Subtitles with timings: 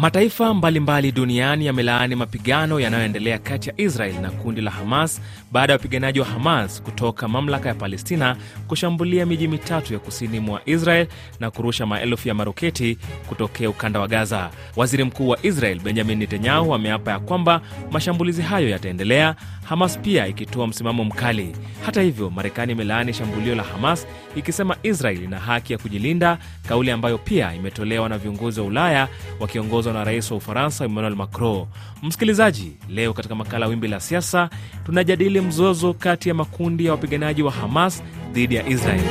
[0.00, 5.20] Mataifa mbalimbali duniani yamelaani mapigano yanayoendelea kati ya Israel na kundi la Hamas
[5.52, 8.36] baada ya wapiganaji wa Hamas kutoka mamlaka ya Palestina
[8.68, 11.06] kushambulia miji mitatu ya kusini mwa Israel
[11.40, 12.98] na kurusha maelfu ya maroketi
[13.28, 14.50] kutokea ukanda wa Gaza.
[14.76, 20.66] Waziri Mkuu wa Israel Benjamin Netanyahu ameapa ya kwamba mashambulizi hayo yataendelea, Hamas pia ikitoa
[20.66, 21.56] msimamo mkali.
[21.86, 27.18] Hata hivyo, Marekani imelaani shambulio la Hamas ikisema Israel ina haki ya kujilinda, kauli ambayo
[27.18, 29.08] pia imetolewa na viongozi wa Ulaya
[29.40, 31.66] wakiongozwa na rais wa Ufaransa Emmanuel Macron.
[32.02, 34.50] Msikilizaji, leo katika makala Wimbi la Siasa
[34.86, 38.02] tunajadili mzozo kati ya makundi ya wapiganaji wa Hamas
[38.32, 39.04] dhidi ya Israel.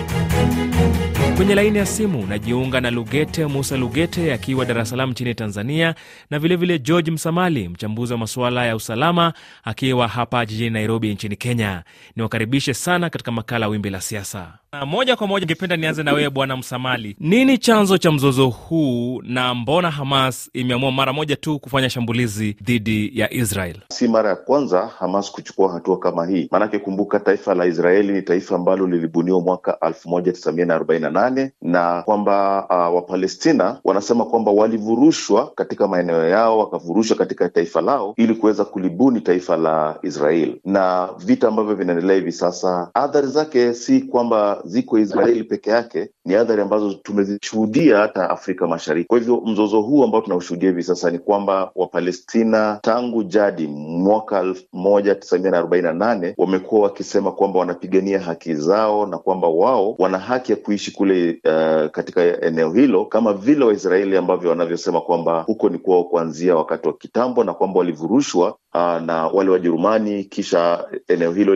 [1.37, 5.95] Kwenye laini ya simu najiunga na Lugete Musa Lugete akiwa Dar es Salaam nchini Tanzania,
[6.29, 9.33] na vilevile vile George Msamali, mchambuzi wa masuala ya usalama
[9.63, 11.83] akiwa hapa jijini Nairobi nchini Kenya.
[12.15, 14.53] Niwakaribishe sana katika makala Wimbi la Siasa.
[14.85, 19.53] Moja kwa moja, ningependa nianze na wewe Bwana Msamali, nini chanzo cha mzozo huu na
[19.55, 23.75] mbona Hamas imeamua mara moja tu kufanya shambulizi dhidi ya Israel?
[23.89, 28.21] Si mara ya kwanza Hamas kuchukua hatua kama hii, maanake kumbuka, taifa la Israeli ni
[28.21, 34.25] taifa ambalo lilibuniwa mwaka elfu moja tisa mia na na na kwamba uh, Wapalestina wanasema
[34.25, 40.61] kwamba walivurushwa katika maeneo yao wakavurushwa katika taifa lao ili kuweza kulibuni taifa la Israeli,
[40.65, 46.35] na vita ambavyo vinaendelea hivi sasa, athari zake si kwamba ziko Israeli peke yake, ni
[46.35, 49.07] athari ambazo tumezishuhudia hata Afrika Mashariki.
[49.07, 54.63] Kwa hivyo mzozo huu ambao tunaushuhudia hivi sasa ni kwamba Wapalestina tangu jadi mwaka elfu
[54.73, 59.47] moja tisa mia na arobaini na nane wamekuwa wakisema kwamba wanapigania haki zao na kwamba
[59.47, 65.01] wao wana haki ya kuishi kule uh, katika eneo hilo kama vile Waisraeli ambavyo wanavyosema
[65.01, 70.23] kwamba huko ni kwao kuanzia wakati wa kitambo na kwamba walivurushwa uh, na wale Wajerumani
[70.23, 71.55] kisha eneo hilo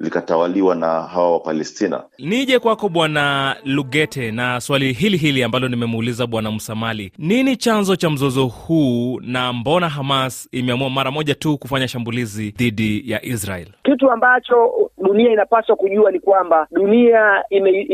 [0.00, 2.02] likatawaliwa lika na hawa Wapalestina.
[2.18, 3.56] Nije kwako Bwana
[3.88, 9.52] Lugete na swali hili hili ambalo nimemuuliza Bwana Msamali, nini chanzo cha mzozo huu na
[9.52, 13.66] mbona Hamas imeamua mara moja tu kufanya shambulizi dhidi ya Israel?
[13.82, 17.86] Kitu ambacho dunia inapaswa kujua ni kwamba dunia ime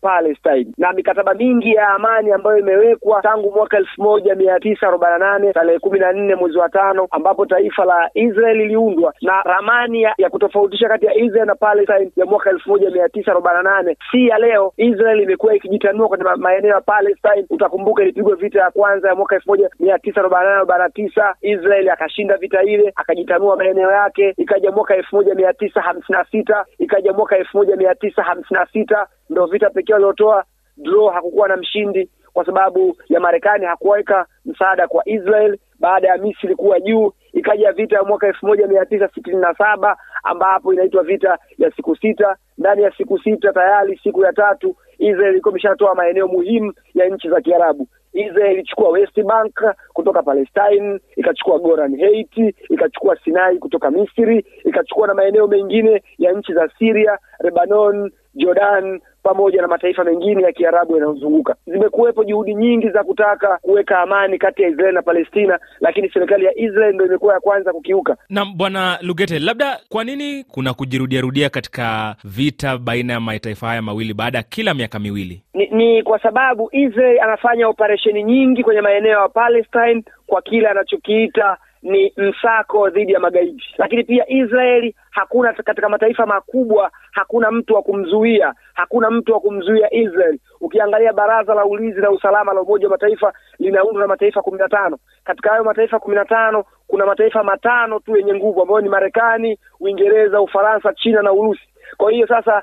[0.00, 5.18] Palestine na mikataba mingi ya amani ambayo imewekwa tangu mwaka elfu moja mia tisa arobaini
[5.18, 9.42] na nane tarehe kumi na nne mwezi wa tano ambapo taifa la Israel liliundwa na
[9.42, 13.30] ramani ya, ya kutofautisha kati ya Israel na Palestine ya mwaka elfu moja mia tisa
[13.30, 14.72] arobaini na nane si ya leo.
[14.90, 17.46] Israel imekuwa ikijitanua kwenye maeneo ya Palestine.
[17.50, 20.82] Utakumbuka ilipigwa vita ya kwanza ya mwaka elfu moja mia tisa arobaini na nane arobaini
[20.84, 21.34] na tisa.
[21.42, 26.24] Israel akashinda vita ile akajitanua maeneo yake, ikaja mwaka elfu moja mia tisa hamsini na
[26.24, 26.64] sita.
[26.78, 29.06] Ikaja mwaka elfu moja mia tisa hamsini na sita.
[29.30, 30.44] Ndo vita pekee waliotoa.
[30.76, 32.08] Draw, hakukuwa na mshindi
[32.40, 37.12] kwa sababu ya Marekani hakuweka msaada kwa Israel baada ya Misri kuwa juu.
[37.32, 41.70] Ikaja vita ya mwaka elfu moja mia tisa sitini na saba ambapo inaitwa vita ya
[41.70, 42.36] siku sita.
[42.58, 47.28] Ndani ya siku sita tayari siku ya tatu Israel ilikuwa imeshatoa maeneo muhimu ya nchi
[47.30, 47.86] za Kiarabu.
[48.12, 49.60] Israel ilichukua West Bank
[49.92, 56.54] kutoka Palestine, ikachukua Golan Heights, ikachukua Sinai kutoka Misri, ikachukua na maeneo mengine ya nchi
[56.54, 61.56] za Syria, Lebanon, Jordan pamoja na mataifa mengine ya Kiarabu yanayozunguka.
[61.66, 66.58] Zimekuwepo juhudi nyingi za kutaka kuweka amani kati ya Israel na Palestina, lakini serikali ya
[66.58, 68.16] Israel ndio imekuwa ya kwanza kukiuka.
[68.28, 74.14] Na Bwana Lugete, labda kwa nini kuna kujirudiarudia katika vita baina ya mataifa haya mawili
[74.14, 75.42] baada ya kila miaka miwili?
[75.54, 81.56] Ni, ni kwa sababu Israel anafanya operesheni nyingi kwenye maeneo ya Palestine kwa kile anachokiita
[81.82, 87.82] ni msako dhidi ya magaidi, lakini pia Israeli hakuna katika mataifa makubwa, hakuna mtu wa
[87.82, 90.38] kumzuia, hakuna mtu wa kumzuia Israel.
[90.60, 94.68] Ukiangalia Baraza la Ulinzi na Usalama la Umoja wa Mataifa linaundwa na mataifa kumi na
[94.68, 94.98] tano.
[95.24, 99.58] Katika hayo mataifa kumi na tano kuna mataifa matano tu yenye nguvu ambayo ni Marekani,
[99.80, 101.62] Uingereza, Ufaransa, China na Urusi.
[101.96, 102.62] Kwa hiyo sasa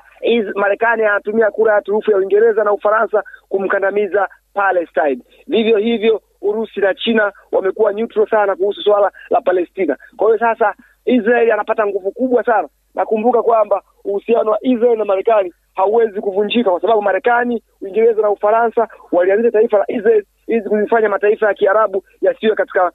[0.54, 5.18] Marekani anatumia kura ya turufu ya Uingereza na Ufaransa kumkandamiza Palestine.
[5.46, 9.96] Vivyo hivyo Urusi na China wamekuwa neutral sana kuhusu suala la Palestina.
[10.16, 12.68] Kwa hiyo sasa Israeli anapata nguvu kubwa sana.
[12.94, 18.88] Nakumbuka kwamba uhusiano wa Israeli na Marekani hauwezi kuvunjika kwa sababu Marekani, Uingereza na Ufaransa
[19.12, 22.92] walianzisha taifa la Israeli ili kuzifanya mataifa ya Kiarabu yasiwe katika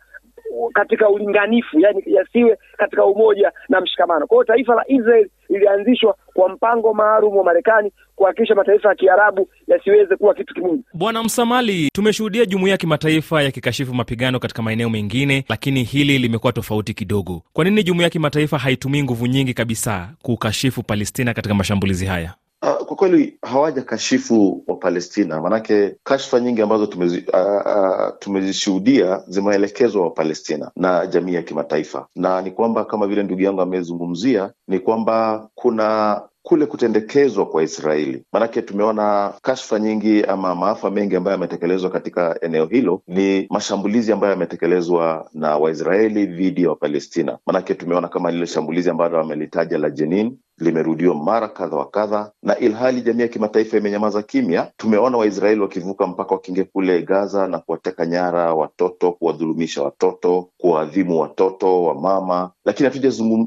[0.73, 4.27] katika ulinganifu, yani yasiwe katika umoja na mshikamano.
[4.27, 9.47] Kwa hiyo taifa la Israel lilianzishwa kwa mpango maalum wa Marekani kuhakikisha mataifa ya Kiarabu
[9.67, 10.83] yasiweze kuwa kitu kimoja.
[10.93, 16.93] Bwana Msamali, tumeshuhudia jumuiya ya kimataifa yakikashifu mapigano katika maeneo mengine, lakini hili limekuwa tofauti
[16.93, 17.41] kidogo.
[17.53, 22.33] Kwa nini jumuiya ya kimataifa haitumii nguvu nyingi kabisa kukashifu Palestina katika mashambulizi haya?
[22.63, 30.03] Uh, kwa kweli hawajakashifu wa Palestina, maanake kashfa nyingi ambazo tumezi, uh, uh, tumezishuhudia zimeelekezwa
[30.03, 34.79] wa Palestina na jamii ya kimataifa, na ni kwamba kama vile ndugu yangu amezungumzia, ni
[34.79, 38.23] kwamba kuna kule kutendekezwa kwa Israeli.
[38.33, 44.31] Maanake tumeona kashfa nyingi ama maafa mengi ambayo yametekelezwa katika eneo hilo, ni mashambulizi ambayo
[44.33, 47.37] yametekelezwa na Waisraeli dhidi ya Wapalestina.
[47.45, 52.57] Maanake tumeona kama lile shambulizi ambalo wamelitaja la Jenin limerudiwa mara kadha wa kadha, na
[52.59, 54.71] ilhali jamii ya kimataifa imenyamaza kimya.
[54.77, 61.83] Tumeona Waisraeli wakivuka mpaka wakiingia kule Gaza na kuwateka nyara watoto, kuwadhulumisha watoto, kuwaadhimu watoto
[61.83, 62.89] wa mama, lakini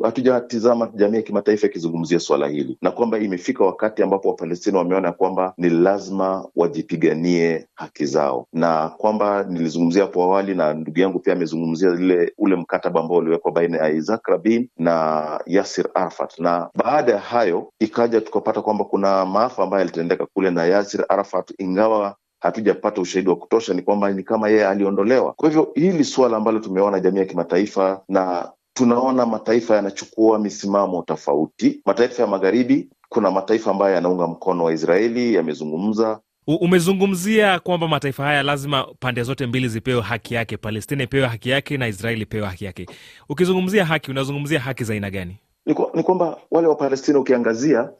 [0.02, 5.54] hatujatizama jamii ya kimataifa ikizungumzia swala hili, na kwamba imefika wakati ambapo Wapalestina wameona kwamba
[5.58, 11.90] ni lazima wajipiganie haki zao, na kwamba nilizungumzia hapo awali na ndugu yangu pia amezungumzia
[12.38, 17.72] ule mkataba ambao uliwekwa baina ya Isaac Rabin na Yasir Arafat na baada ya hayo
[17.80, 23.36] ikaja tukapata kwamba kuna maafa ambayo yalitendeka kule na Yasir Arafat, ingawa hatujapata ushahidi wa
[23.36, 25.32] kutosha, ni kwamba ni kama yeye aliondolewa.
[25.32, 31.80] Kwa hivyo hili suala ambalo tumeona jamii ya kimataifa na tunaona mataifa yanachukua misimamo tofauti.
[31.86, 38.42] Mataifa ya magharibi, kuna mataifa ambayo yanaunga mkono wa Israeli yamezungumza Umezungumzia kwamba mataifa haya
[38.42, 42.64] lazima pande zote mbili zipewe haki yake, Palestina ipewe haki yake na Israeli ipewe haki
[42.64, 42.86] yake.
[43.28, 45.36] Ukizungumzia haki, unazungumzia haki za aina gani?
[45.66, 47.90] Ni kwamba wale Wapalestina ukiangazia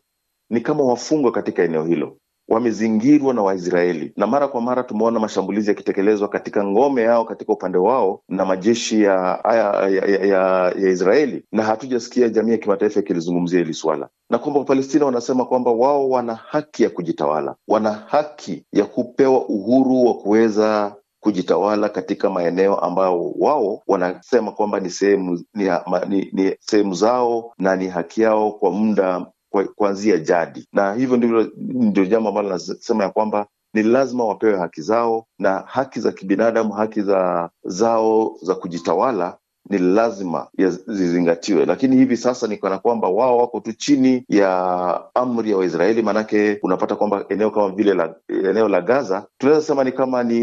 [0.50, 2.16] ni kama wafungwa katika eneo hilo,
[2.48, 4.12] wamezingirwa na Waisraeli.
[4.16, 9.02] Na mara kwa mara tumeona mashambulizi yakitekelezwa katika ngome yao katika upande wao na majeshi
[9.02, 14.38] ya, ya, ya, ya, ya, Israeli, na hatujasikia jamii ya kimataifa ikilizungumzia hili swala, na
[14.38, 20.14] kwamba Wapalestina wanasema kwamba wao wana haki ya kujitawala, wana haki ya kupewa uhuru wa
[20.14, 20.96] kuweza
[21.26, 25.70] kujitawala katika maeneo ambayo wao wanasema kwamba ni sehemu ni,
[26.08, 29.26] ni, ni sehemu zao na ni haki yao kwa muda
[29.74, 34.82] kuanzia jadi, na hivyo ndivyo ndio jambo ambalo nasema ya kwamba ni lazima wapewe haki
[34.82, 39.38] zao na haki za kibinadamu, haki za zao za kujitawala
[39.70, 40.46] ni lazima
[40.86, 46.02] zizingatiwe, lakini hivi sasa ni kana kwamba wao wako tu chini ya amri ya Waisraeli.
[46.02, 48.14] Maanake unapata kwamba eneo kama vile la,
[48.44, 50.38] eneo la Gaza tunaweza sema ni kama ni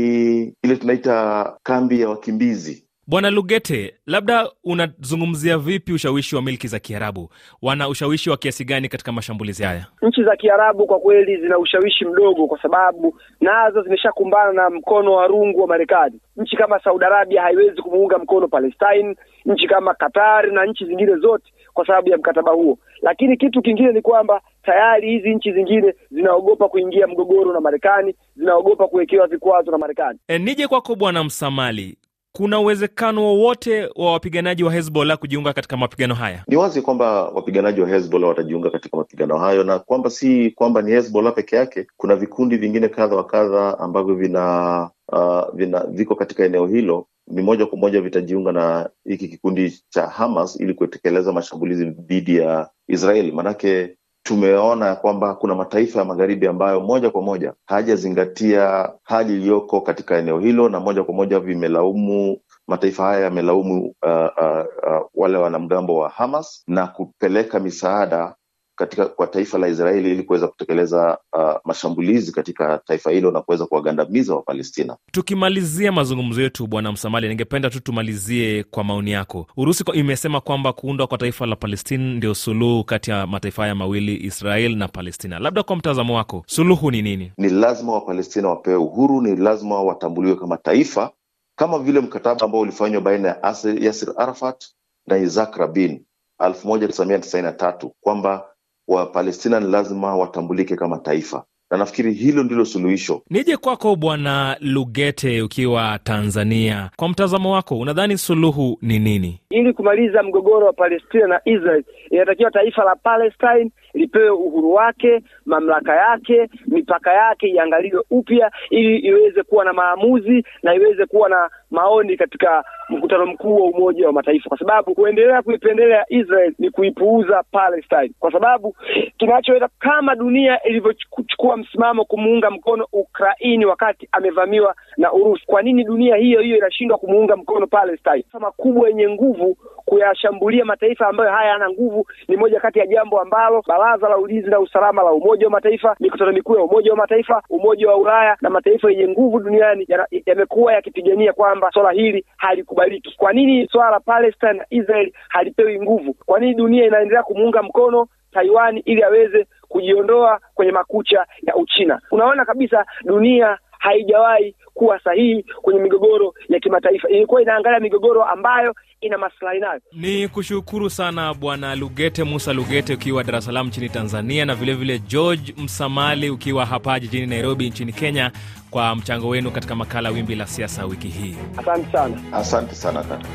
[0.64, 2.88] ile tunaita kambi ya wakimbizi.
[3.08, 7.30] Bwana Lugete, labda unazungumzia vipi ushawishi wa milki za Kiarabu?
[7.62, 9.86] Wana ushawishi wa kiasi gani katika mashambulizi haya?
[10.02, 15.28] Nchi za Kiarabu kwa kweli zina ushawishi mdogo, kwa sababu nazo zimeshakumbana na mkono wa
[15.28, 16.20] rungu wa Marekani.
[16.38, 21.54] Nchi kama Saudi Arabia haiwezi kumuunga mkono Palestine, nchi kama Qatar na nchi zingine zote
[21.74, 22.78] kwa sababu ya mkataba huo.
[23.02, 28.88] Lakini kitu kingine ni kwamba tayari hizi nchi zingine zinaogopa kuingia mgogoro na Marekani, zinaogopa
[28.88, 30.20] kuwekewa vikwazo na Marekani.
[30.28, 31.98] E, nije kwako Bwana Msamali,
[32.32, 36.44] kuna uwezekano wowote wa wapiganaji wa Hezbollah kujiunga katika mapigano haya?
[36.48, 40.92] Ni wazi kwamba wapiganaji wa Hezbollah watajiunga katika mapigano hayo, na kwamba si kwamba ni
[40.92, 41.88] Hezbollah peke yake.
[41.98, 47.42] Kuna vikundi vingine kadha wa kadha ambavyo vina, uh, vina viko katika eneo hilo, ni
[47.42, 53.32] moja kwa moja vitajiunga na hiki kikundi cha Hamas ili kutekeleza mashambulizi dhidi ya Israeli.
[53.32, 60.18] Maanake tumeona kwamba kuna mataifa ya magharibi ambayo moja kwa moja hayajazingatia hali iliyoko katika
[60.18, 64.12] eneo hilo, na moja kwa moja vimelaumu mataifa haya yamelaumu uh,
[64.42, 68.36] uh, uh, wale wanamgambo wa Hamas na kupeleka misaada
[68.76, 73.66] katika kwa taifa la Israeli ili kuweza kutekeleza uh, mashambulizi katika taifa hilo na kuweza
[73.66, 74.98] kuwagandamiza Wapalestina.
[75.12, 79.48] Tukimalizia mazungumzo yetu, Bwana Msamali, ningependa tu tumalizie kwa maoni yako.
[79.58, 84.16] Urusi imesema kwamba kuundwa kwa taifa la Palestina ndio suluhu kati ya mataifa haya mawili,
[84.26, 85.40] Israel na Palestina.
[85.40, 87.32] Labda kwa mtazamo wako, suluhu ni nini?
[87.38, 91.12] Ni lazima Wapalestina wapewe uhuru, ni lazima watambuliwe kama taifa,
[91.56, 94.66] kama vile mkataba ambao ulifanywa baina ya Yasir Arafat
[95.08, 96.06] na Isaac Rabin
[96.40, 98.53] elfu moja tisa mia tisaini na tatu kwamba
[98.88, 103.22] Wapalestina ni lazima watambulike kama taifa, na nafikiri hilo ndilo suluhisho.
[103.30, 109.40] Nije kwako Bwana Lugete, ukiwa Tanzania, kwa mtazamo wako unadhani suluhu ni nini?
[109.50, 115.96] Ili kumaliza mgogoro wa Palestina na Israel, inatakiwa taifa la Palestine lipewe uhuru wake, mamlaka
[115.96, 122.18] yake, mipaka yake iangaliwe upya, ili iweze kuwa na maamuzi na iweze kuwa na maoni
[122.18, 128.12] katika mkutano mkuu wa Umoja wa Mataifa, kwa sababu kuendelea kuipendelea Israel ni kuipuuza Palestine,
[128.20, 128.76] kwa sababu
[129.18, 136.16] kinachoweza kama dunia ilivyochukua msimamo kumuunga mkono Ukraini wakati amevamiwa na Urusi, kwa nini dunia
[136.16, 138.24] hiyo hiyo inashindwa kumuunga mkono Palestine?
[138.40, 139.58] Makubwa yenye nguvu
[139.94, 144.60] kuyashambulia mataifa ambayo hayana nguvu ni moja kati ya jambo ambalo Baraza la Ulinzi na
[144.60, 148.50] Usalama la Umoja wa Mataifa, mikutano mikuu ya Umoja wa Mataifa, Umoja wa Ulaya na
[148.50, 149.88] mataifa yenye nguvu duniani
[150.26, 153.16] yamekuwa yakipigania kwamba swala hili halikubaliki.
[153.18, 156.14] Kwa nini swala la Palestine na Israel halipewi nguvu?
[156.26, 162.02] Kwa nini dunia inaendelea kumuunga mkono Taiwan ili aweze kujiondoa kwenye makucha ya Uchina?
[162.12, 167.10] Unaona kabisa dunia haijawahi kuwa sahihi kwenye migogoro ya kimataifa.
[167.10, 169.80] Ilikuwa inaangalia migogoro ambayo ina maslahi nayo.
[169.94, 174.94] Ni kushukuru sana Bwana Lugete Musa Lugete ukiwa Dar es Salaam nchini Tanzania, na vilevile
[174.98, 178.32] vile George Msamali ukiwa hapa jijini Nairobi nchini Kenya
[178.72, 181.36] kwa mchango wenu katika makala Wimbi la Siasa wiki hii.
[181.58, 182.16] Asante sana.
[182.32, 183.28] Asante sana kaka.